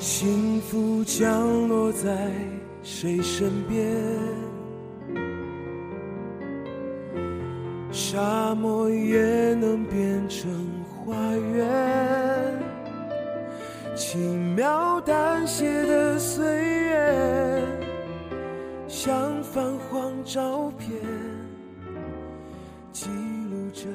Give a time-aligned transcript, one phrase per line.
[0.00, 2.30] 幸福降落在
[2.82, 3.86] 谁身边？
[7.92, 9.84] 沙漠也能
[19.90, 20.90] 黄照片，
[22.92, 23.08] 记
[23.50, 23.86] 录着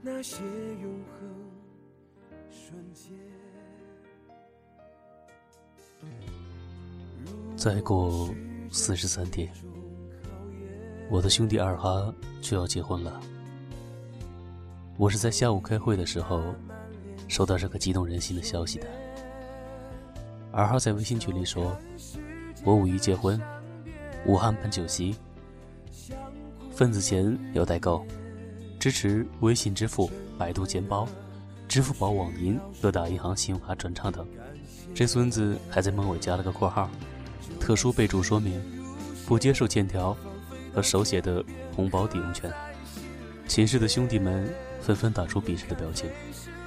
[0.00, 0.42] 那些
[0.80, 1.28] 永恒
[2.50, 3.12] 瞬间。
[7.56, 8.32] 再过
[8.70, 9.50] 四十三天，
[11.10, 13.20] 我的兄弟二哈就要结婚了。
[14.96, 16.54] 我是在下午开会的时候
[17.26, 18.86] 收到这个激动人心的消息的。
[20.52, 21.76] 二哈在微信群里说
[22.64, 23.40] ：“我五一结婚，
[24.26, 25.16] 武汉办酒席，
[26.72, 28.04] 份子钱要代购，
[28.78, 31.08] 支持微信支付、百度钱包、
[31.66, 34.26] 支付宝网银、各大银行信用卡转账等。”
[34.94, 36.90] 这孙子还在末尾加了个括号。
[37.60, 38.60] 特殊备注说明：
[39.26, 40.16] 不接受欠条
[40.74, 41.44] 和手写的
[41.74, 42.52] 红包抵用券。
[43.46, 44.48] 寝室的兄弟们
[44.80, 46.10] 纷纷打出鄙视的表情，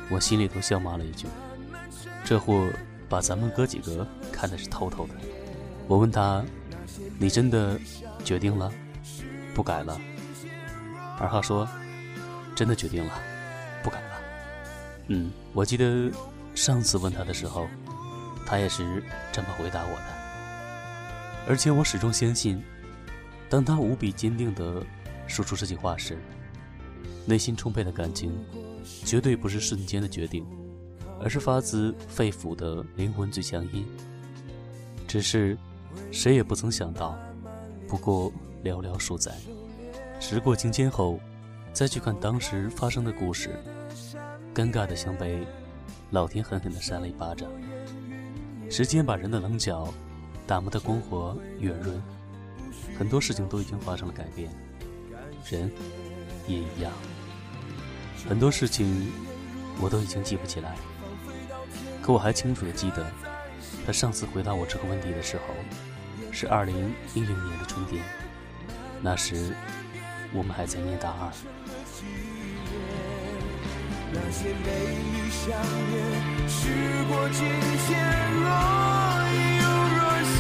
[0.10, 1.28] 我心里头笑骂了一句
[2.24, 2.68] ：“这货
[3.10, 5.14] 把咱们哥几个看的是透透的。”
[5.88, 6.44] 我问他
[7.17, 7.80] ：“你真的
[8.23, 8.72] 决定了，
[9.53, 10.00] 不改了？”
[11.20, 11.67] 二哈说
[12.56, 13.14] ：“真的决定了，
[13.84, 14.22] 不改了。”
[15.08, 16.12] 嗯，我记得
[16.56, 17.67] 上次问他的时候，
[18.45, 20.22] 他也是这么回答我的。
[21.47, 22.62] 而且我始终相信，
[23.50, 24.84] 当他无比坚定地
[25.28, 26.17] 说出这句话时，
[27.25, 28.31] 内心充沛的感情，
[29.06, 30.45] 绝对不是瞬间的决定，
[31.19, 33.86] 而是发自肺腑的灵魂最强音。
[35.08, 35.58] 只是，
[36.11, 37.17] 谁也不曾想到，
[37.88, 38.31] 不过
[38.64, 39.31] 寥寥数载，
[40.19, 41.19] 时过境迁后，
[41.74, 43.50] 再去看当时发生的故事，
[44.53, 45.46] 尴尬的像被
[46.12, 47.50] 老天狠狠地扇了一巴掌。
[48.69, 49.91] 时间把人的棱角。
[50.47, 52.01] 打磨的光滑圆润，
[52.97, 54.51] 很多事情都已经发生了改变，
[55.50, 55.72] 人
[56.46, 56.91] 也一样。
[58.28, 59.09] 很多事情
[59.80, 60.75] 我都已经记不起来，
[62.01, 63.06] 可我还清楚的记得，
[63.86, 65.44] 他上次回答我这个问题的时候，
[66.31, 68.03] 是二零一零年的春天，
[69.02, 69.53] 那时
[70.34, 71.31] 我们还在念大二。
[74.14, 75.50] 那些美丽想
[75.90, 76.59] 念，时
[77.08, 77.40] 过境
[77.88, 77.90] 迁，
[78.34, 78.46] 若
[79.31, 79.38] 隐
[79.96, 80.00] 若
[80.38, 80.40] 现，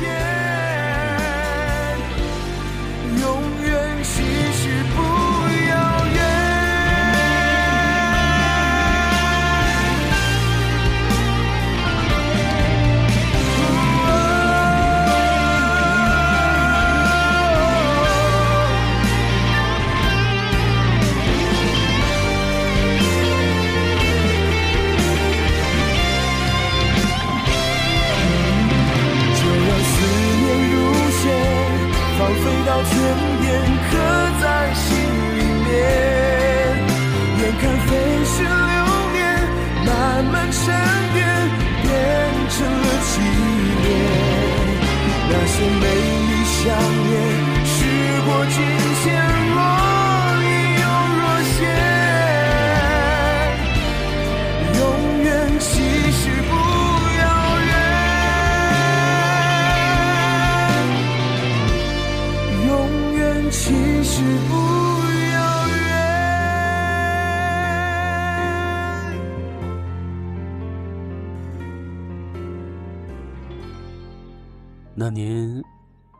[75.11, 75.61] 那年，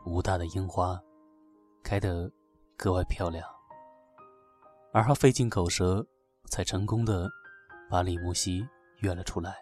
[0.04, 1.00] 武大的樱花
[1.82, 2.30] 开得
[2.76, 3.42] 格外漂亮。
[4.92, 6.06] 而他费尽口舌，
[6.50, 7.26] 才成功的
[7.88, 9.56] 把李木西约了出来。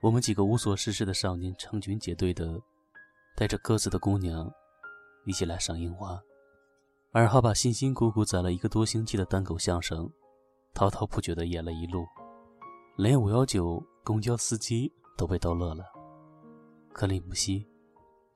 [0.00, 2.58] 我们几个无所事事的少年成群结队的，
[3.36, 4.50] 带着各自的姑娘，
[5.26, 6.18] 一起来赏樱花。
[7.12, 10.10] 二哈把辛辛苦苦攒了一个多星期的单口相声，
[10.72, 12.06] 滔滔不绝的演了一路，
[12.96, 15.84] 连五幺九公交司机都被逗乐了。
[16.94, 17.68] 可李木西。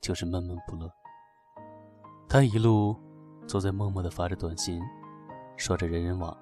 [0.01, 0.91] 就是闷闷不乐。
[2.29, 2.97] 他一路
[3.47, 4.83] 坐在默默的发着短信，
[5.57, 6.37] 说着人人网。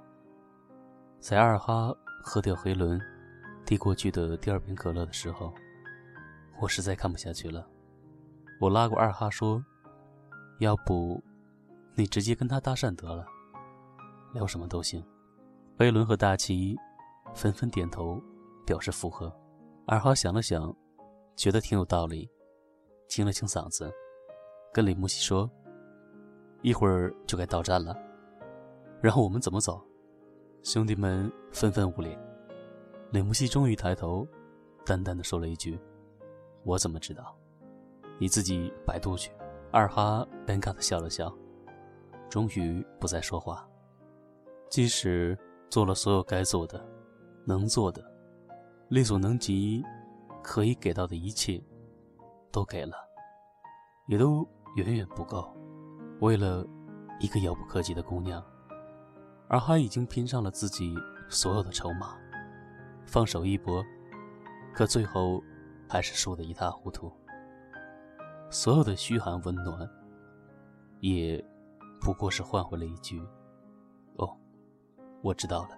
[1.21, 3.01] 在二哈喝掉黑轮
[3.65, 5.53] 递过去的第二瓶可乐的时候，
[6.61, 7.67] 我实在看不下去了。
[8.61, 9.63] 我拉过二哈说
[10.61, 11.23] ：“要不，
[11.95, 13.27] 你直接跟他搭讪得了，
[14.33, 15.05] 聊什么都行。”
[15.77, 16.77] 飞轮和大齐
[17.35, 18.23] 纷纷点头
[18.65, 19.35] 表示附和。
[19.87, 20.75] 二哈想了想，
[21.37, 22.31] 觉得挺有道理。
[23.09, 23.93] 清了清嗓子，
[24.73, 25.51] 跟李木西说
[26.63, 27.97] ：“一会儿就该到站了。”
[29.01, 29.81] 然后我们怎么走？
[30.63, 32.19] 兄弟们纷纷捂脸。
[33.11, 34.27] 李木西终于抬头，
[34.85, 35.79] 淡淡的说了一句
[36.65, 37.37] ：“我怎么知道？
[38.19, 39.31] 你自己百度去。”
[39.71, 41.37] 二哈尴尬的笑了笑，
[42.31, 43.69] 终于不再说话。
[44.71, 45.37] 即使
[45.69, 46.81] 做了所有该做的、
[47.45, 48.01] 能做的、
[48.89, 49.83] 力所能及、
[50.45, 51.61] 可以给到的一切，
[52.55, 52.97] 都给了，
[54.07, 55.53] 也都远远不够。
[56.21, 56.65] 为了
[57.19, 58.41] 一个遥不可及的姑娘，
[59.49, 60.95] 二哈已经拼上了自己
[61.29, 62.17] 所有的筹码，
[63.05, 63.85] 放手一搏，
[64.73, 65.43] 可最后
[65.89, 67.13] 还是输得一塌糊涂。
[68.51, 69.91] 所有的嘘寒问暖，
[71.01, 71.45] 也
[72.01, 73.21] 不过是换回了一句
[74.19, 74.33] ：“哦，
[75.23, 75.71] 我知道了。”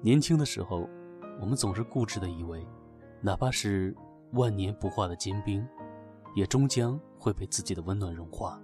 [0.00, 0.88] 年轻的时候，
[1.40, 2.64] 我们总是固执的以为，
[3.20, 3.96] 哪怕是
[4.32, 5.66] 万年不化的坚冰，
[6.34, 8.60] 也终将会被自己的温暖融化。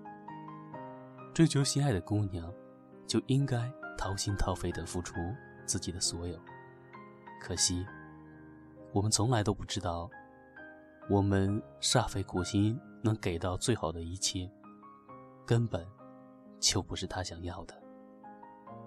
[1.33, 2.53] 追求心爱的姑娘，
[3.07, 5.15] 就应该掏心掏肺的付出
[5.67, 6.39] 自己的所有。
[7.41, 7.85] 可惜，
[8.93, 10.09] 我们从来都不知道。
[11.11, 14.51] 我们煞费苦心能给到最好的一切，
[15.45, 15.87] 根本
[16.59, 17.75] 就不是他想要的。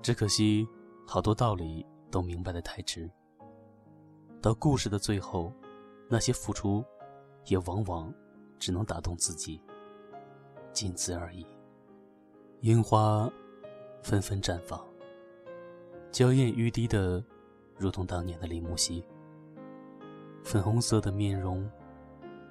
[0.02, 0.68] 只可惜，
[1.06, 3.08] 好多道理都明白的太迟。
[4.42, 5.54] 到故事的最后，
[6.08, 6.84] 那些付出，
[7.46, 8.14] 也往往
[8.60, 9.62] 只能打动自己，
[10.72, 11.46] 仅此而已。
[12.62, 13.30] 樱花
[14.02, 14.84] 纷纷绽放，
[16.12, 17.24] 娇艳欲滴的，
[17.78, 19.04] 如同当年的李木溪。
[20.44, 21.70] 粉红色的面容。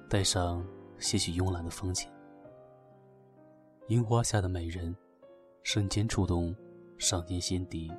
[0.09, 0.65] 带上
[0.99, 2.09] 些许慵懒的风情，
[3.87, 4.95] 樱花下的美人，
[5.63, 6.55] 瞬间触动
[6.97, 7.91] 上天心底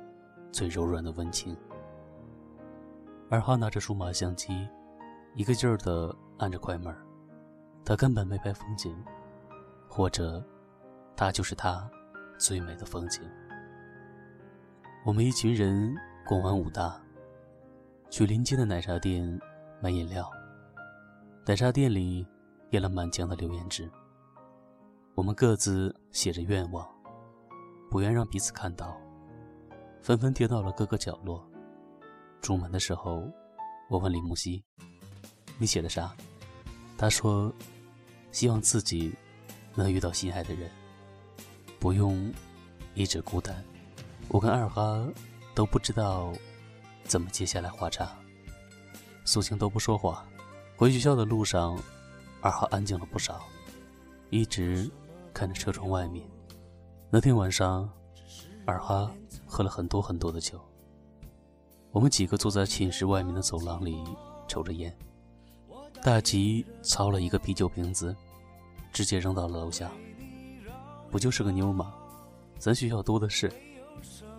[0.51, 1.55] 最柔软的温情。
[3.29, 4.67] 二哈拿着数码相机，
[5.35, 6.93] 一个劲儿的按着快门
[7.85, 8.95] 他根本没拍风景，
[9.87, 10.43] 或者，
[11.15, 11.89] 他就是他
[12.37, 13.23] 最美的风景。
[15.05, 15.95] 我们一群人
[16.27, 17.01] 逛完武大，
[18.09, 19.39] 去临街的奶茶店
[19.81, 20.29] 买饮料。
[21.45, 22.27] 奶茶店里
[22.69, 23.89] 贴了满墙的留言纸，
[25.15, 26.87] 我们各自写着愿望，
[27.89, 28.95] 不愿让彼此看到，
[30.03, 31.43] 纷纷贴到了各个角落。
[32.41, 33.27] 出门的时候，
[33.89, 34.63] 我问李木西
[35.59, 36.15] ：“你写的啥？”
[36.97, 37.53] 他说
[38.31, 39.13] ：“希望自己
[39.75, 40.71] 能遇到心爱的人，
[41.79, 42.33] 不用
[42.95, 43.63] 一直孤单。”
[44.29, 45.07] 我跟二哈
[45.55, 46.33] 都不知道
[47.03, 48.15] 怎么接下来话茬，
[49.25, 50.25] 素清都不说话。
[50.77, 51.77] 回学校的路上，
[52.39, 53.47] 二哈安静了不少，
[54.29, 54.89] 一直
[55.33, 56.25] 看着车窗外面。
[57.09, 57.89] 那天晚上，
[58.65, 59.11] 二哈
[59.47, 60.61] 喝了很多很多的酒。
[61.91, 64.03] 我们几个坐在寝室外面的走廊里
[64.47, 64.95] 抽着烟。
[66.01, 68.15] 大吉操了一个啤酒瓶子，
[68.91, 69.91] 直接扔到了楼下。
[71.11, 71.93] 不就是个妞吗？
[72.57, 73.51] 咱学校多的是，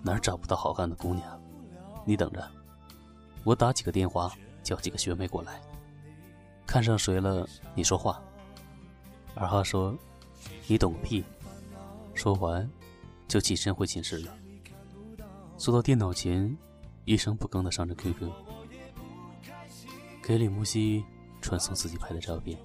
[0.02, 1.40] 哪儿找不到好看的姑娘？
[2.04, 2.50] 你等着，
[3.44, 5.60] 我打几个电话，叫几个学妹过来。
[6.66, 7.46] 看上谁了？
[7.74, 8.22] 你说话。
[9.34, 9.96] 二哈说
[10.66, 11.24] ：“你懂个屁。”
[12.14, 12.68] 说完，
[13.28, 14.32] 就起身回寝室了。
[15.56, 16.56] 坐到电脑前，
[17.04, 18.30] 一声不吭的上着 QQ，
[20.22, 21.04] 给李木西
[21.40, 22.58] 传送自己拍的照片。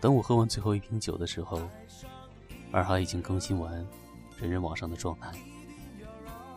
[0.00, 1.60] 等我喝完最后一瓶酒的时候，
[2.70, 3.86] 二哈已经更新完
[4.36, 5.32] 人人网上的状态，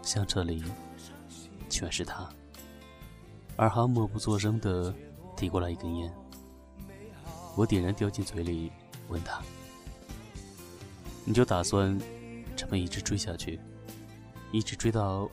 [0.02, 0.64] 相册里
[1.70, 2.28] 全是他。
[3.56, 4.94] 二哈默不作声的。
[5.34, 6.14] 递过来一根烟，
[7.56, 8.72] 我点燃，叼进嘴里，
[9.08, 9.42] 问他
[11.26, 12.00] ：“你就打算
[12.56, 13.60] 这么一直追下去，
[14.52, 15.28] 一直追到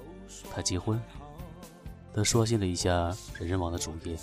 [0.50, 0.98] 他结婚？”
[2.14, 4.16] 他刷新了一下人人网的主页，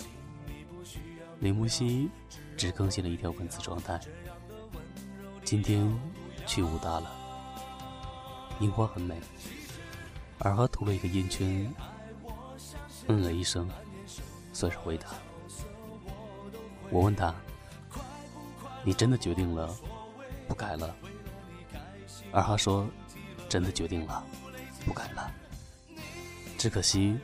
[1.40, 2.08] 李木西
[2.56, 4.00] 只更新了一条文字状态
[5.44, 5.86] ：“今天
[6.46, 7.10] 去武大了，
[8.58, 9.20] 樱花很美。”
[10.38, 11.72] 二哈涂了一个烟圈，
[13.08, 13.68] 嗯了一声，
[14.52, 15.08] 算是回答。
[16.90, 17.34] 我问他
[18.82, 19.74] ：“你真的决定了，
[20.48, 20.94] 不改了？”
[22.32, 22.86] 二哈说
[23.48, 24.24] ：“真的决定了，
[24.86, 25.30] 不改了。”
[26.56, 27.18] 只可惜，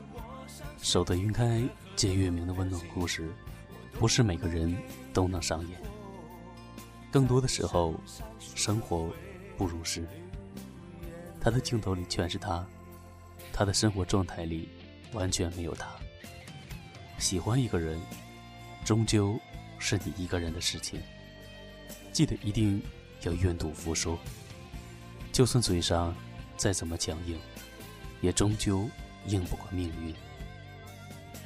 [0.82, 1.62] 守得云开
[1.96, 3.32] 见月明的温暖故事，
[3.92, 4.76] 不是每个人
[5.12, 5.80] 都能上演。
[7.10, 7.94] 更多的时候，
[8.54, 9.10] 生活
[9.56, 10.06] 不如是。
[11.40, 12.66] 他的镜头里全是他，
[13.52, 14.68] 他的生活状态里
[15.12, 15.88] 完全没有他。
[17.18, 18.00] 喜欢一个人，
[18.84, 19.38] 终究。
[19.84, 21.02] 是你一个人的事情，
[22.12, 22.80] 记得一定
[23.22, 24.16] 要愿赌服输。
[25.32, 26.14] 就算嘴上
[26.56, 27.36] 再怎么强硬，
[28.20, 28.88] 也终究
[29.26, 30.14] 硬不过命运。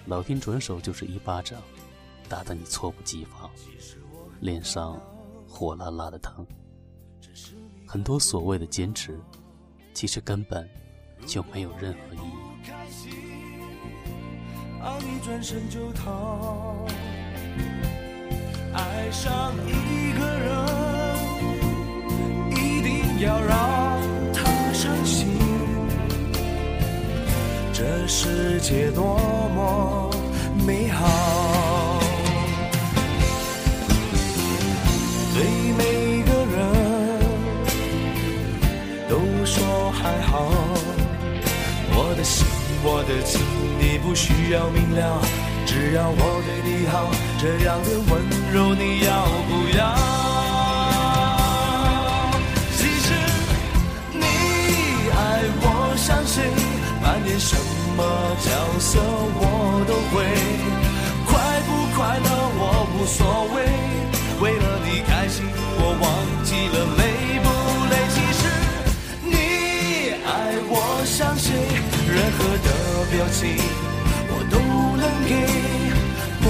[0.05, 1.63] 老天转手就是一巴掌，
[2.29, 3.51] 打得你猝不及防，
[4.41, 5.01] 脸上
[5.49, 6.47] 火辣辣的疼。
[7.87, 9.19] 很多所谓的坚持，
[9.95, 10.69] 其实根本
[11.27, 12.71] 就没有任何意义。
[14.83, 16.85] 啊，你转身就逃，
[18.73, 20.51] 爱上一个人，
[22.51, 24.01] 一定要让
[24.33, 25.39] 他伤心。
[27.73, 29.19] 这世界多
[29.55, 30.11] 么
[30.67, 31.66] 美好。
[42.99, 43.43] 我的情，
[43.79, 45.21] 你不需要明了，
[45.67, 48.25] 只要我对你好，这样的温
[48.55, 49.13] 柔你要
[49.45, 49.85] 不要？
[52.73, 53.13] 其实
[54.13, 54.25] 你
[55.13, 56.49] 爱我像谁，
[57.05, 57.55] 扮演什
[57.99, 58.01] 么
[58.41, 58.49] 角
[58.81, 60.25] 色我都会，
[61.27, 61.37] 快
[61.69, 63.21] 不快乐我无所
[73.37, 73.57] 的表情
[74.29, 74.57] 我都
[74.97, 75.31] 能给。
[76.43, 76.49] 我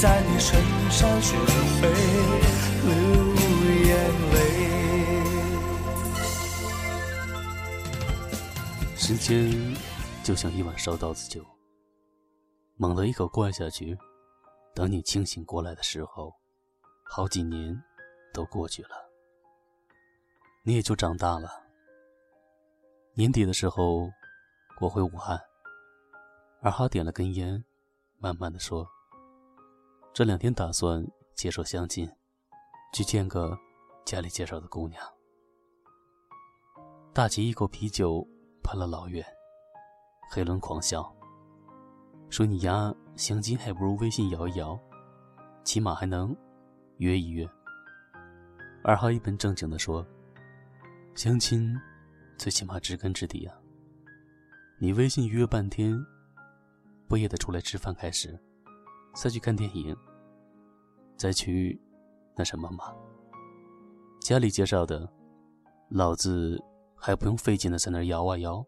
[0.00, 0.48] 在你身
[0.90, 1.36] 上学
[1.80, 1.88] 会
[2.84, 2.90] 流
[3.84, 3.90] 眼
[4.32, 4.36] 泪。
[8.96, 9.76] 时间
[10.22, 11.44] 就像一碗烧刀子酒，
[12.76, 13.98] 猛地一口灌下去，
[14.74, 16.32] 等你清醒过来的时候。
[17.10, 17.74] 好几年
[18.34, 18.90] 都过去了，
[20.62, 21.48] 你也就长大了。
[23.14, 24.10] 年底的时候，
[24.78, 25.40] 我回武汉，
[26.60, 27.64] 二哈点了根烟，
[28.18, 28.84] 慢慢的说
[30.12, 32.10] ：“这两天打算接受相亲，
[32.92, 33.56] 去见个
[34.04, 35.00] 家里介绍的姑娘。”
[37.14, 38.26] 大吉一口啤酒
[38.64, 39.24] 喷了老远，
[40.32, 41.14] 黑伦狂笑，
[42.28, 44.76] 说：“你丫相亲还不如微信摇一摇，
[45.62, 46.36] 起码还能。”
[46.98, 47.48] 约一约。
[48.82, 50.04] 二哈一本正经的说
[51.14, 51.72] ：“相亲，
[52.36, 53.54] 最起码知根知底啊。
[54.80, 55.96] 你微信约半天，
[57.08, 58.38] 不也得出来吃饭开始，
[59.14, 59.96] 再去看电影，
[61.16, 61.80] 再去
[62.36, 62.94] 那什么嘛？
[64.20, 65.10] 家里介绍的，
[65.88, 66.62] 老子
[66.94, 68.64] 还不用费劲的在那摇啊摇，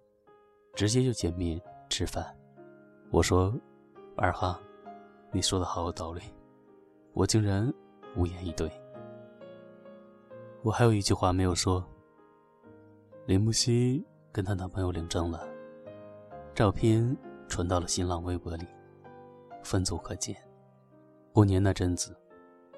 [0.75, 2.35] 直接就见面吃饭。”
[3.13, 3.55] 我说
[4.17, 4.59] ：“二哈，
[5.31, 6.23] 你说的好有道理，
[7.13, 7.73] 我竟然。”
[8.17, 8.69] 无言以对。
[10.65, 11.81] 我还有一句话没有说。
[13.27, 15.47] 林木希跟她男朋友领证了，
[16.53, 17.17] 照片
[17.51, 18.67] 传到了新浪微博里，
[19.63, 20.35] 分组可见。
[21.33, 22.17] 过年那阵子，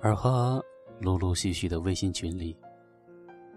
[0.01, 0.61] 二哈
[0.99, 2.57] 陆陆续续的微信群里，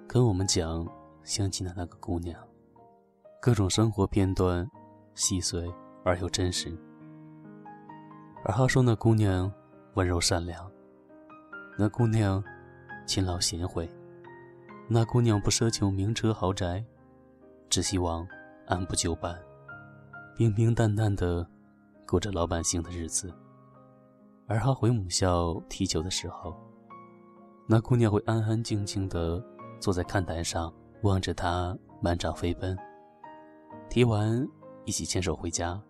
[0.05, 0.86] 跟我们讲
[1.24, 2.39] 相亲的那个姑娘，
[3.41, 4.69] 各种生活片段，
[5.15, 6.77] 细碎而又真实。
[8.43, 9.51] 二哈说那姑娘
[9.95, 10.69] 温柔善良。
[11.77, 12.43] 那姑娘，
[13.05, 13.89] 勤劳贤惠。
[14.88, 16.86] 那姑娘不奢求名车豪宅，
[17.69, 18.27] 只希望
[18.67, 19.38] 按部就班、
[20.35, 21.47] 平平淡淡的
[22.05, 23.33] 过着老百姓的日子。
[24.47, 26.53] 而他回母校踢球的时候，
[27.65, 29.41] 那姑娘会安安静静的
[29.79, 30.71] 坐在看台上，
[31.03, 32.77] 望着他满场飞奔。
[33.89, 34.45] 踢完，
[34.83, 35.81] 一起牵手回家。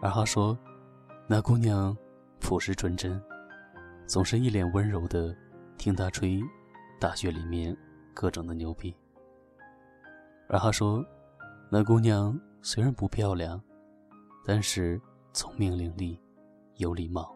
[0.00, 0.56] 而他说，
[1.26, 1.96] 那姑娘
[2.38, 3.20] 朴实纯真。
[4.06, 5.36] 总是一脸温柔的
[5.76, 6.40] 听他吹
[7.00, 7.76] 大学里面
[8.14, 8.94] 各种的牛逼，
[10.48, 11.04] 而他说，
[11.68, 12.38] 那姑娘
[12.68, 13.62] 虽然不漂亮，
[14.44, 15.00] 但是
[15.32, 16.18] 聪明伶俐，
[16.78, 17.32] 有礼貌。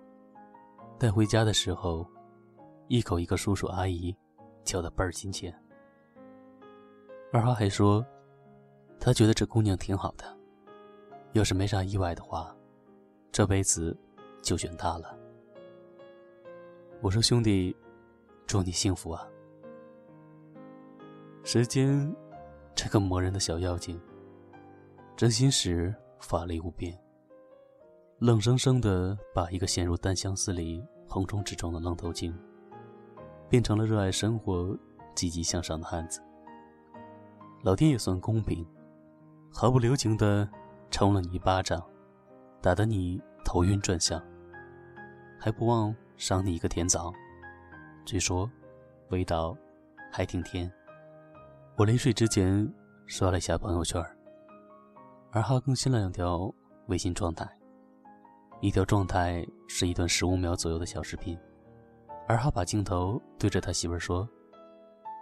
[0.98, 2.04] 带回家的时候，
[2.88, 4.12] 一口一个叔叔阿姨，
[4.64, 5.54] 叫的倍儿亲切。
[7.32, 8.04] 二哈还说，
[8.98, 10.24] 他觉得这姑娘挺好的，
[11.30, 12.52] 要是没啥意外的话，
[13.30, 13.96] 这辈子
[14.42, 15.16] 就选她了。
[17.00, 17.76] 我说兄弟，
[18.48, 19.28] 祝你幸福啊！
[21.44, 22.12] 时间，
[22.74, 23.96] 这个磨人的小妖精，
[25.20, 26.98] 真心时法力无边，
[28.20, 32.34] 冷生生的把一个陷入单相思里横冲直撞的愣头青，
[33.46, 34.74] 变成了热爱生活、
[35.14, 36.22] 积极向上的汉子。
[37.62, 38.66] 老天也算公平，
[39.52, 40.48] 毫不留情的
[40.90, 41.86] 抽了你一巴掌，
[42.62, 44.18] 打得你头晕转向，
[45.38, 45.94] 还不忘。
[46.16, 47.12] 赏你一个甜枣，
[48.06, 48.50] 据说
[49.10, 49.54] 味道
[50.10, 50.72] 还挺甜。
[51.76, 52.66] 我临睡之前
[53.04, 54.02] 刷了一下朋友圈，
[55.32, 56.52] 而哈更新了两条
[56.88, 57.48] 微信状态，
[58.60, 61.38] 一条状态是一段十五秒左右的小视频，
[62.26, 64.28] 而哈把镜头对着他媳妇儿说：“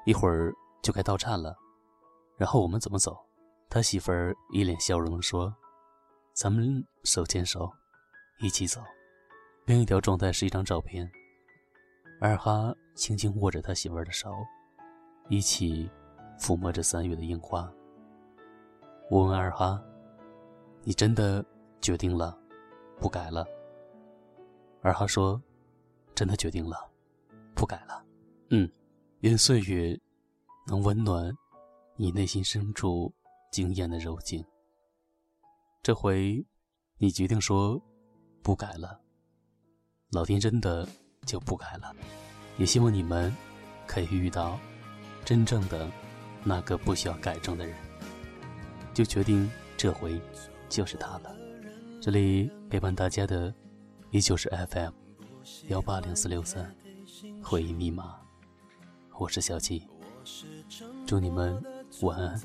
[0.07, 1.55] 一会儿就该到站了，
[2.39, 3.17] 然后我们怎么走？”
[3.69, 5.55] 他媳妇儿一脸笑容的说
[6.33, 7.71] ：“咱们手牵手，
[8.41, 8.81] 一起走。”
[9.67, 11.07] 另一条状态是一张照片，
[12.19, 14.33] 二哈轻轻握着他媳妇儿的手，
[15.29, 15.91] 一起
[16.41, 17.71] 抚摸着三月的樱花。
[19.11, 19.83] 我问二哈
[20.89, 21.45] ：“你真的
[21.83, 22.35] 决定了，
[22.99, 23.47] 不改了？”
[24.81, 25.39] 二哈说
[26.17, 26.91] ：“真的决定了，
[27.55, 28.03] 不改了。”
[28.49, 28.67] 嗯，
[29.21, 30.01] 愿岁月
[30.67, 31.31] 能温暖
[31.97, 33.13] 你内心深处
[33.53, 34.43] 惊艳的柔情。
[35.83, 36.43] 这回
[36.97, 37.79] 你决定说
[38.43, 38.99] 不改了，
[40.13, 40.89] 老天真的
[41.27, 41.95] 就不改了。
[42.57, 43.31] 也希望你们
[43.87, 44.59] 可以遇到
[45.23, 45.87] 真正的
[46.45, 47.77] 那个不需要改正的人，
[48.95, 50.19] 就决定这回
[50.69, 51.35] 就是他了。
[52.01, 53.53] 这里陪伴大家的
[54.11, 54.93] 依旧是 FM
[55.69, 56.75] 幺八零四六三
[57.43, 58.17] 回忆密码，
[59.19, 59.83] 我是小七，
[61.07, 61.63] 祝你们
[62.03, 62.41] 晚安，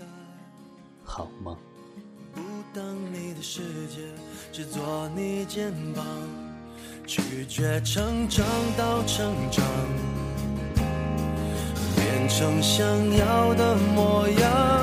[1.04, 1.58] 好梦。
[2.34, 2.42] 不
[2.74, 4.02] 当你的世界，
[4.52, 6.06] 只做你肩膀。
[7.06, 8.46] 拒绝成长
[8.78, 9.66] 到成长，
[11.98, 12.88] 变成想
[13.18, 14.83] 要的模样，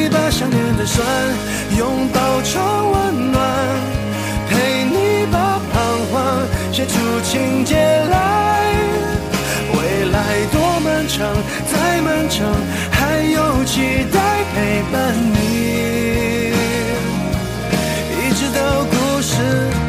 [0.00, 1.06] 你把想念的酸
[1.76, 3.38] 拥抱成温暖，
[4.48, 5.74] 陪你把彷
[6.10, 6.42] 徨
[6.72, 8.72] 写出情节来。
[9.74, 10.18] 未来
[10.50, 11.18] 多漫长，
[11.70, 12.48] 再漫长，
[12.90, 14.18] 还有期待
[14.54, 16.54] 陪伴你，
[18.16, 19.36] 一直到故事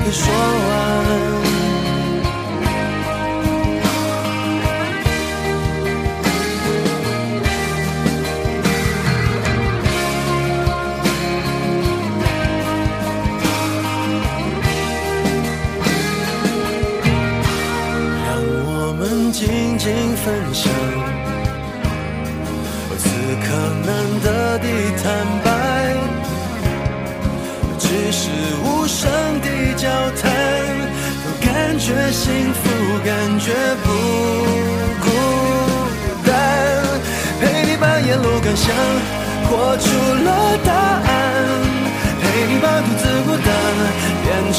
[0.04, 0.91] 给说完。